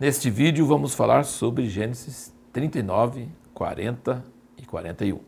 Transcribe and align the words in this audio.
Neste 0.00 0.30
vídeo 0.30 0.64
vamos 0.64 0.94
falar 0.94 1.26
sobre 1.26 1.68
Gênesis 1.68 2.34
39, 2.54 3.28
40 3.52 4.24
e 4.56 4.64
41. 4.64 5.20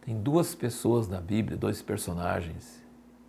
Tem 0.00 0.16
duas 0.16 0.54
pessoas 0.54 1.08
na 1.08 1.20
Bíblia, 1.20 1.56
dois 1.56 1.82
personagens, 1.82 2.80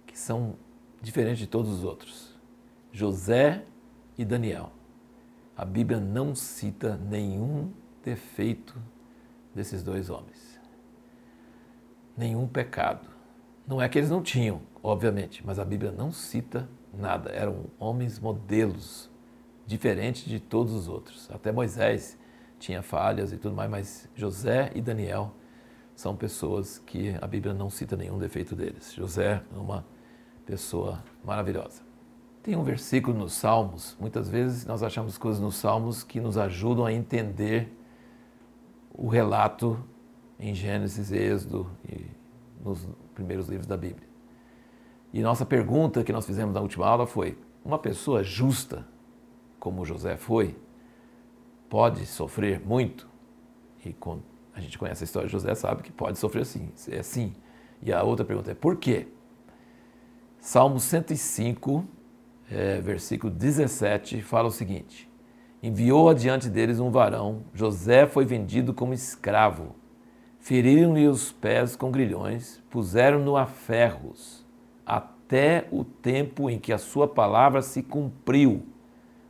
que 0.05 0.15
são 0.15 0.53
diferentes 1.01 1.39
de 1.39 1.47
todos 1.47 1.71
os 1.71 1.83
outros: 1.83 2.37
José 2.91 3.63
e 4.19 4.23
Daniel. 4.23 4.71
A 5.57 5.65
Bíblia 5.65 5.99
não 5.99 6.35
cita 6.35 6.95
nenhum 6.95 7.71
defeito 8.05 8.79
desses 9.55 9.81
dois 9.81 10.11
homens, 10.11 10.59
nenhum 12.15 12.47
pecado. 12.47 13.09
Não 13.65 13.81
é 13.81 13.89
que 13.89 13.97
eles 13.97 14.11
não 14.11 14.21
tinham, 14.21 14.61
obviamente, 14.83 15.43
mas 15.43 15.57
a 15.57 15.65
Bíblia 15.65 15.91
não 15.91 16.11
cita 16.11 16.69
nada. 16.93 17.31
Eram 17.31 17.65
homens 17.79 18.19
modelos 18.19 19.09
diferente 19.69 20.27
de 20.27 20.39
todos 20.39 20.73
os 20.73 20.87
outros. 20.87 21.29
Até 21.31 21.51
Moisés 21.51 22.17
tinha 22.57 22.81
falhas 22.81 23.31
e 23.31 23.37
tudo 23.37 23.55
mais, 23.55 23.69
mas 23.69 24.09
José 24.15 24.71
e 24.73 24.81
Daniel 24.81 25.31
são 25.95 26.15
pessoas 26.15 26.79
que 26.79 27.15
a 27.21 27.27
Bíblia 27.27 27.53
não 27.53 27.69
cita 27.69 27.95
nenhum 27.95 28.17
defeito 28.17 28.55
deles. 28.55 28.91
José 28.93 29.43
é 29.53 29.57
uma 29.57 29.85
pessoa 30.43 31.03
maravilhosa. 31.23 31.83
Tem 32.41 32.55
um 32.55 32.63
versículo 32.63 33.15
nos 33.15 33.33
Salmos, 33.33 33.95
muitas 33.99 34.27
vezes 34.27 34.65
nós 34.65 34.81
achamos 34.81 35.19
coisas 35.19 35.39
nos 35.39 35.55
Salmos 35.57 36.03
que 36.03 36.19
nos 36.19 36.35
ajudam 36.35 36.85
a 36.85 36.91
entender 36.91 37.71
o 38.91 39.07
relato 39.07 39.79
em 40.39 40.55
Gênesis, 40.55 41.11
Êxodo 41.11 41.69
e 41.87 42.07
nos 42.63 42.87
primeiros 43.13 43.47
livros 43.47 43.67
da 43.67 43.77
Bíblia. 43.77 44.07
E 45.13 45.21
nossa 45.21 45.45
pergunta 45.45 46.03
que 46.03 46.11
nós 46.11 46.25
fizemos 46.25 46.55
na 46.55 46.61
última 46.61 46.87
aula 46.87 47.05
foi: 47.05 47.37
uma 47.63 47.77
pessoa 47.77 48.23
justa 48.23 48.87
como 49.59 49.85
José 49.85 50.17
foi, 50.17 50.55
pode 51.69 52.05
sofrer 52.05 52.59
muito. 52.59 53.07
E 53.85 53.95
a 54.53 54.59
gente 54.59 54.77
conhece 54.77 55.03
a 55.03 55.05
história 55.05 55.27
de 55.27 55.31
José, 55.31 55.53
sabe 55.55 55.83
que 55.83 55.91
pode 55.91 56.17
sofrer 56.17 56.45
sim, 56.45 56.69
é 56.89 57.03
sim. 57.03 57.33
E 57.81 57.93
a 57.93 58.03
outra 58.03 58.25
pergunta 58.25 58.51
é 58.51 58.55
por 58.55 58.75
quê? 58.75 59.07
Salmo 60.39 60.79
105, 60.79 61.85
é, 62.51 62.81
versículo 62.81 63.31
17, 63.31 64.21
fala 64.21 64.47
o 64.47 64.51
seguinte: 64.51 65.09
Enviou 65.61 66.09
adiante 66.09 66.49
deles 66.49 66.79
um 66.79 66.89
varão, 66.89 67.43
José 67.53 68.07
foi 68.07 68.25
vendido 68.25 68.73
como 68.73 68.93
escravo. 68.93 69.75
Feriram-lhe 70.39 71.07
os 71.07 71.31
pés 71.31 71.75
com 71.75 71.91
grilhões, 71.91 72.63
puseram-no 72.69 73.35
a 73.35 73.45
ferros, 73.45 74.45
até 74.85 75.67
o 75.69 75.83
tempo 75.83 76.49
em 76.49 76.57
que 76.57 76.71
a 76.71 76.77
sua 76.77 77.07
palavra 77.07 77.61
se 77.61 77.83
cumpriu 77.83 78.63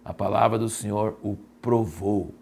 a 0.09 0.13
palavra 0.13 0.57
do 0.57 0.67
Senhor 0.67 1.19
o 1.21 1.37
provou. 1.61 2.33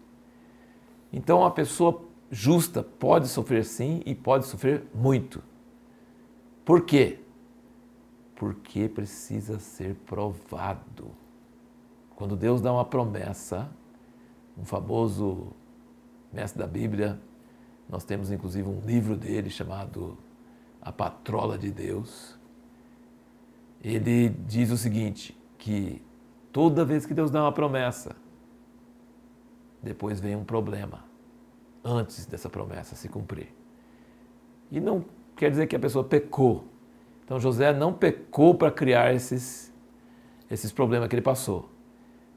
Então, 1.12 1.44
a 1.44 1.50
pessoa 1.50 2.02
justa 2.30 2.82
pode 2.82 3.28
sofrer 3.28 3.62
sim 3.62 4.00
e 4.06 4.14
pode 4.14 4.46
sofrer 4.46 4.86
muito. 4.94 5.42
Por 6.64 6.86
quê? 6.86 7.20
Porque 8.34 8.88
precisa 8.88 9.58
ser 9.58 9.96
provado. 10.06 11.10
Quando 12.16 12.36
Deus 12.36 12.62
dá 12.62 12.72
uma 12.72 12.86
promessa, 12.86 13.70
um 14.56 14.64
famoso 14.64 15.48
mestre 16.32 16.58
da 16.58 16.66
Bíblia, 16.66 17.20
nós 17.86 18.02
temos 18.02 18.30
inclusive 18.32 18.66
um 18.66 18.80
livro 18.80 19.14
dele 19.14 19.50
chamado 19.50 20.16
A 20.80 20.90
Patrola 20.90 21.58
de 21.58 21.70
Deus. 21.70 22.34
Ele 23.84 24.30
diz 24.30 24.70
o 24.70 24.78
seguinte: 24.78 25.38
que 25.58 26.00
Toda 26.58 26.84
vez 26.84 27.06
que 27.06 27.14
Deus 27.14 27.30
dá 27.30 27.42
uma 27.42 27.52
promessa, 27.52 28.16
depois 29.80 30.18
vem 30.18 30.34
um 30.34 30.42
problema 30.42 31.04
antes 31.84 32.26
dessa 32.26 32.50
promessa 32.50 32.96
se 32.96 33.08
cumprir. 33.08 33.54
E 34.68 34.80
não 34.80 35.04
quer 35.36 35.52
dizer 35.52 35.68
que 35.68 35.76
a 35.76 35.78
pessoa 35.78 36.02
pecou. 36.02 36.64
Então 37.24 37.38
José 37.38 37.72
não 37.72 37.92
pecou 37.92 38.56
para 38.56 38.72
criar 38.72 39.14
esses, 39.14 39.72
esses 40.50 40.72
problemas 40.72 41.08
que 41.08 41.14
ele 41.14 41.22
passou. 41.22 41.70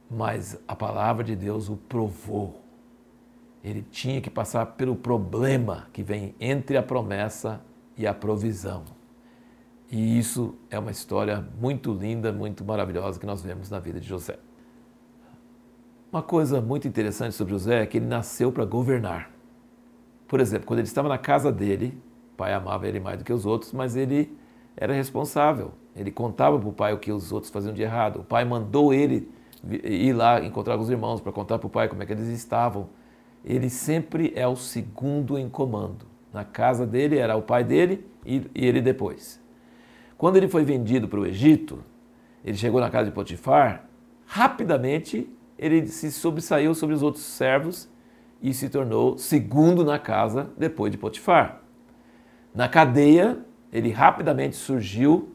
Mas 0.07 0.55
a 0.67 0.75
palavra 0.75 1.23
de 1.23 1.35
Deus 1.35 1.67
o 1.67 1.75
provou. 1.75 2.61
Ele 3.63 3.81
tinha 3.81 4.21
que 4.21 4.29
passar 4.29 4.67
pelo 4.67 4.95
problema 4.95 5.87
que 5.91 6.03
vem 6.03 6.35
entre 6.39 6.77
a 6.77 6.83
promessa 6.83 7.59
e 7.97 8.05
a 8.05 8.13
provisão. 8.13 8.83
E 9.91 10.17
isso 10.17 10.55
é 10.69 10.79
uma 10.79 10.89
história 10.89 11.45
muito 11.59 11.91
linda, 11.91 12.31
muito 12.31 12.63
maravilhosa 12.63 13.19
que 13.19 13.25
nós 13.25 13.43
vemos 13.43 13.69
na 13.69 13.77
vida 13.77 13.99
de 13.99 14.07
José. 14.07 14.39
Uma 16.09 16.23
coisa 16.23 16.61
muito 16.61 16.87
interessante 16.87 17.35
sobre 17.35 17.53
José 17.53 17.83
é 17.83 17.85
que 17.85 17.97
ele 17.97 18.05
nasceu 18.05 18.53
para 18.53 18.63
governar. 18.63 19.29
Por 20.29 20.39
exemplo, 20.39 20.65
quando 20.65 20.79
ele 20.79 20.87
estava 20.87 21.09
na 21.09 21.17
casa 21.17 21.51
dele, 21.51 22.01
o 22.33 22.37
pai 22.37 22.53
amava 22.53 22.87
ele 22.87 23.01
mais 23.01 23.17
do 23.17 23.25
que 23.25 23.33
os 23.33 23.45
outros, 23.45 23.73
mas 23.73 23.97
ele 23.97 24.33
era 24.77 24.93
responsável. 24.93 25.73
Ele 25.93 26.09
contava 26.09 26.57
para 26.57 26.69
o 26.69 26.71
pai 26.71 26.93
o 26.93 26.97
que 26.97 27.11
os 27.11 27.33
outros 27.33 27.51
faziam 27.51 27.73
de 27.73 27.81
errado. 27.81 28.21
O 28.21 28.23
pai 28.23 28.45
mandou 28.45 28.93
ele 28.93 29.29
ir 29.83 30.13
lá 30.13 30.41
encontrar 30.41 30.77
com 30.77 30.83
os 30.83 30.89
irmãos 30.89 31.19
para 31.19 31.33
contar 31.33 31.59
para 31.59 31.67
o 31.67 31.69
pai 31.69 31.89
como 31.89 32.01
é 32.01 32.05
que 32.05 32.13
eles 32.13 32.29
estavam. 32.29 32.87
Ele 33.43 33.69
sempre 33.69 34.31
é 34.37 34.47
o 34.47 34.55
segundo 34.55 35.37
em 35.37 35.49
comando. 35.49 36.05
Na 36.31 36.45
casa 36.45 36.87
dele 36.87 37.17
era 37.17 37.35
o 37.35 37.41
pai 37.41 37.65
dele 37.65 38.05
e 38.25 38.49
ele 38.55 38.79
depois. 38.79 39.40
Quando 40.21 40.37
ele 40.37 40.47
foi 40.47 40.63
vendido 40.63 41.07
para 41.07 41.19
o 41.19 41.25
Egito, 41.25 41.83
ele 42.45 42.55
chegou 42.55 42.79
na 42.79 42.91
casa 42.91 43.05
de 43.09 43.11
Potifar, 43.11 43.89
rapidamente 44.23 45.27
ele 45.57 45.87
se 45.87 46.11
sobressaiu 46.11 46.75
sobre 46.75 46.93
os 46.93 47.01
outros 47.01 47.23
servos 47.23 47.89
e 48.39 48.53
se 48.53 48.69
tornou 48.69 49.17
segundo 49.17 49.83
na 49.83 49.97
casa 49.97 50.51
depois 50.55 50.91
de 50.91 50.97
Potifar. 50.99 51.63
Na 52.53 52.69
cadeia, 52.69 53.43
ele 53.73 53.89
rapidamente 53.89 54.55
surgiu 54.55 55.33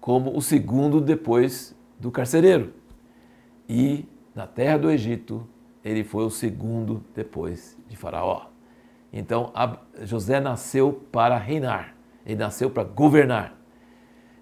como 0.00 0.36
o 0.36 0.40
segundo 0.40 1.00
depois 1.00 1.74
do 1.98 2.12
carcereiro. 2.12 2.72
E 3.68 4.06
na 4.36 4.46
terra 4.46 4.78
do 4.78 4.88
Egito, 4.88 5.44
ele 5.84 6.04
foi 6.04 6.24
o 6.24 6.30
segundo 6.30 7.04
depois 7.12 7.76
de 7.88 7.96
Faraó. 7.96 8.42
Então, 9.12 9.52
José 10.04 10.38
nasceu 10.38 10.92
para 11.10 11.36
reinar, 11.36 11.96
ele 12.24 12.36
nasceu 12.36 12.70
para 12.70 12.84
governar. 12.84 13.57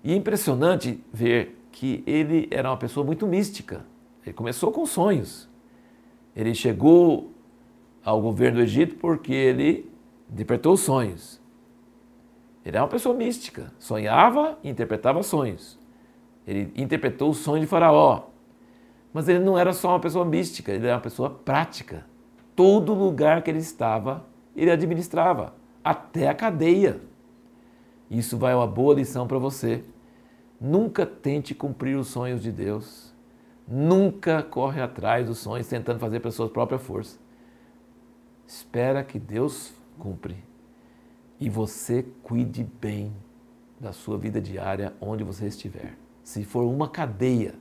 E 0.07 0.13
é 0.13 0.15
impressionante 0.15 1.05
ver 1.13 1.59
que 1.73 2.05
ele 2.07 2.47
era 2.53 2.71
uma 2.71 2.77
pessoa 2.77 3.05
muito 3.05 3.27
mística. 3.27 3.85
Ele 4.25 4.33
começou 4.33 4.71
com 4.71 4.87
sonhos. 4.87 5.49
Ele 6.37 6.55
chegou 6.55 7.33
ao 8.05 8.23
governo 8.23 8.59
do 8.59 8.63
Egito 8.63 8.95
porque 8.95 9.33
ele 9.33 9.91
interpretou 10.31 10.77
sonhos. 10.77 11.41
Ele 12.65 12.77
era 12.77 12.85
uma 12.85 12.89
pessoa 12.89 13.17
mística, 13.17 13.73
sonhava 13.81 14.57
e 14.63 14.71
interpretava 14.71 15.25
sonhos. 15.25 15.77
Ele 16.47 16.73
interpretou 16.77 17.31
o 17.31 17.35
sonho 17.35 17.63
de 17.63 17.67
Faraó. 17.67 18.27
Mas 19.13 19.29
ele 19.29 19.41
não 19.41 19.59
era 19.59 19.73
só 19.73 19.89
uma 19.89 20.01
pessoa 20.01 20.25
mística, 20.25 20.71
ele 20.71 20.87
era 20.87 20.95
uma 20.95 21.03
pessoa 21.03 21.31
prática. 21.31 22.07
Todo 22.55 22.95
lugar 22.95 23.43
que 23.43 23.51
ele 23.51 23.59
estava, 23.59 24.25
ele 24.55 24.71
administrava, 24.71 25.53
até 25.83 26.29
a 26.29 26.35
cadeia. 26.35 27.01
Isso 28.09 28.39
vai 28.39 28.55
uma 28.55 28.69
boa 28.69 28.95
lição 28.95 29.27
para 29.27 29.39
você 29.39 29.83
Nunca 30.61 31.05
tente 31.05 31.55
cumprir 31.55 31.97
os 31.97 32.09
sonhos 32.09 32.43
de 32.43 32.51
Deus. 32.51 33.15
Nunca 33.69 34.43
corre 34.43 34.81
atrás 34.81 35.27
dos 35.27 35.39
sonhos 35.39 35.67
tentando 35.67 35.99
fazer 35.99 36.21
pela 36.21 36.33
sua 36.33 36.49
própria 36.49 36.79
força. 36.79 37.19
Espera 38.47 39.03
que 39.03 39.19
Deus 39.19 39.73
cumpre 39.99 40.37
e 41.39 41.51
você 41.51 42.05
cuide 42.23 42.65
bem 42.81 43.13
da 43.79 43.93
sua 43.93 44.17
vida 44.17 44.41
diária 44.41 44.95
onde 45.01 45.25
você 45.25 45.47
estiver. 45.47 45.95
Se 46.23 46.45
for 46.45 46.65
uma 46.65 46.89
cadeia, 46.89 47.55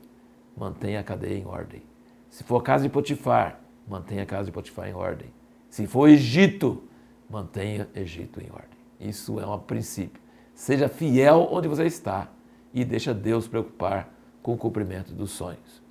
mantenha 0.55 0.99
a 0.99 1.03
cadeia 1.03 1.37
em 1.37 1.45
ordem. 1.45 1.83
Se 2.29 2.43
for 2.43 2.57
a 2.57 2.63
casa 2.63 2.83
de 2.83 2.89
Potifar, 2.89 3.59
mantenha 3.87 4.23
a 4.23 4.25
casa 4.25 4.45
de 4.45 4.51
Potifar 4.51 4.87
em 4.87 4.93
ordem. 4.93 5.29
Se 5.69 5.85
for 5.87 6.07
Egito, 6.07 6.83
mantenha 7.29 7.89
Egito 7.93 8.41
em 8.41 8.49
ordem. 8.49 8.77
Isso 8.99 9.39
é 9.39 9.45
um 9.45 9.59
princípio. 9.59 10.21
Seja 10.53 10.87
fiel 10.87 11.49
onde 11.51 11.67
você 11.67 11.85
está 11.85 12.29
e 12.75 12.83
deixa 12.83 13.13
Deus 13.13 13.47
preocupar 13.47 14.13
com 14.43 14.53
o 14.53 14.57
cumprimento 14.57 15.13
dos 15.13 15.31
sonhos. 15.31 15.81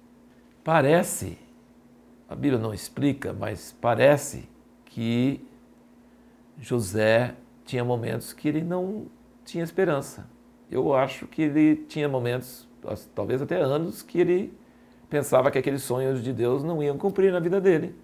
Parece, 0.62 1.38
a 2.28 2.34
Bíblia 2.34 2.60
não 2.60 2.74
explica, 2.74 3.32
mas 3.32 3.74
parece 3.80 4.46
que 4.84 5.40
José 6.60 7.34
tinha 7.64 7.82
momentos 7.82 8.34
que 8.34 8.46
ele 8.46 8.62
não 8.62 9.06
tinha 9.46 9.64
esperança. 9.64 10.28
Eu 10.70 10.94
acho 10.94 11.26
que 11.26 11.42
ele 11.42 11.76
tinha 11.88 12.06
momentos, 12.06 12.68
talvez 13.14 13.40
até 13.40 13.56
anos, 13.56 14.02
que 14.02 14.20
ele 14.20 14.52
pensava 15.08 15.50
que 15.50 15.58
aqueles 15.58 15.82
sonhos 15.82 16.22
de 16.22 16.34
Deus 16.34 16.62
não 16.62 16.82
iam 16.82 16.98
cumprir 16.98 17.32
na 17.32 17.40
vida 17.40 17.60
dele. 17.62 17.94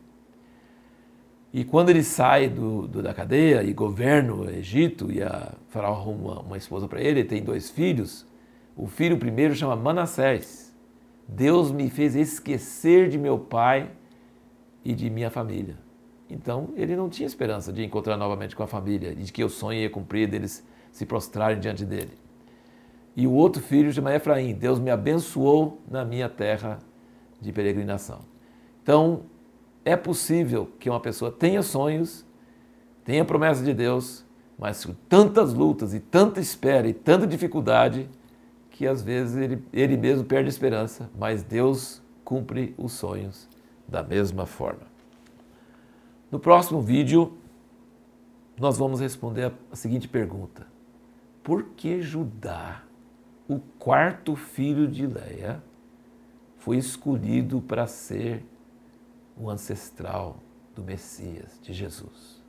E 1.53 1.65
quando 1.65 1.91
ele 1.91 2.03
sai 2.03 2.49
do, 2.49 2.87
do, 2.87 3.03
da 3.03 3.12
cadeia 3.12 3.62
e 3.62 3.75
governa 3.75 4.32
o 4.32 4.49
Egito, 4.49 5.12
e 5.12 5.23
a 5.23 5.53
Faraó 5.69 5.93
arruma 5.93 6.41
uma 6.41 6.56
esposa 6.56 6.88
para 6.88 7.00
ele, 7.00 7.21
ele 7.21 7.25
tem 7.25 7.43
dois 7.43 7.69
filhos, 7.69 8.25
o 8.76 8.87
filho 8.87 9.19
primeiro 9.19 9.55
chama 9.55 9.76
Manassés. 9.76 10.75
Deus 11.26 11.70
me 11.70 11.88
fez 11.90 12.17
esquecer 12.17 13.08
de 13.08 13.19
meu 13.19 13.38
pai 13.38 13.90
e 14.84 14.94
de 14.94 15.08
minha 15.08 15.31
família. 15.31 15.78
Então 16.28 16.70
ele 16.76 16.96
não 16.96 17.08
tinha 17.08 17.26
esperança 17.26 17.72
de 17.72 17.84
encontrar 17.84 18.17
novamente 18.17 18.56
com 18.56 18.62
a 18.62 18.67
família 18.67 19.14
de 19.14 19.32
que 19.32 19.44
o 19.44 19.49
sonho 19.49 19.81
ia 19.81 19.90
cumprir, 19.90 20.28
deles 20.28 20.67
se 20.90 21.06
prostrarem 21.06 21.58
diante 21.58 21.84
dele. 21.84 22.12
E 23.17 23.26
o 23.26 23.32
outro 23.32 23.62
filho 23.62 23.93
chama 23.93 24.14
Efraim. 24.14 24.55
Deus 24.55 24.78
me 24.78 24.90
abençoou 24.90 25.81
na 25.88 26.05
minha 26.05 26.28
terra 26.28 26.78
de 27.40 27.52
peregrinação. 27.52 28.20
Então, 28.82 29.22
é 29.84 29.96
possível 29.96 30.70
que 30.78 30.88
uma 30.88 31.00
pessoa 31.00 31.31
tenha 31.31 31.62
sonhos, 31.62 32.25
tenha 33.05 33.25
promessa 33.25 33.64
de 33.64 33.75
Deus, 33.75 34.25
mas 34.58 34.84
com 34.84 34.94
tantas 35.08 35.55
lutas 35.55 35.94
e 35.94 36.00
tanta 36.00 36.40
espera 36.40 36.87
e 36.87 36.93
tanta 36.93 37.26
dificuldade 37.26 38.08
que 38.81 38.87
às 38.87 39.03
vezes 39.03 39.37
ele, 39.37 39.62
ele 39.75 39.94
mesmo 39.94 40.25
perde 40.25 40.47
a 40.47 40.49
esperança, 40.49 41.11
mas 41.15 41.43
Deus 41.43 42.00
cumpre 42.25 42.75
os 42.79 42.93
sonhos 42.93 43.47
da 43.87 44.03
mesma 44.03 44.47
forma. 44.47 44.87
No 46.31 46.41
próximo 46.41 46.81
vídeo, 46.81 47.37
nós 48.59 48.79
vamos 48.79 48.99
responder 48.99 49.53
a 49.71 49.77
seguinte 49.77 50.09
pergunta: 50.09 50.67
Por 51.43 51.62
que 51.77 52.00
Judá, 52.00 52.82
o 53.47 53.59
quarto 53.79 54.35
filho 54.35 54.88
de 54.88 55.06
Leia, 55.06 55.62
foi 56.56 56.79
escolhido 56.79 57.61
para 57.61 57.87
ser 57.87 58.43
o 59.37 59.50
ancestral 59.50 60.38
do 60.75 60.82
Messias, 60.82 61.61
de 61.61 61.75
Jesus? 61.75 62.39